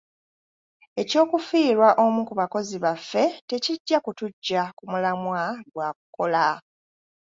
Eky'okufiirwa 1.01 1.89
omu 2.03 2.21
ku 2.27 2.33
bakozi 2.39 2.75
baffe 2.85 3.23
tekijja 3.47 3.97
kutuggya 4.05 4.61
ku 4.77 4.83
mulamwa 4.91 5.41
gwa 5.73 5.87
kukola. 5.97 6.45